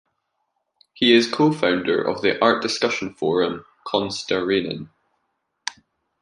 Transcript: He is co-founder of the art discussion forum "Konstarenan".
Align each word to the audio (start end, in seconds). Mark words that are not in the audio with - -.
He 0.95 1.13
is 1.13 1.31
co-founder 1.31 2.01
of 2.01 2.23
the 2.23 2.41
art 2.43 2.63
discussion 2.63 3.13
forum 3.13 3.65
"Konstarenan". 3.85 4.89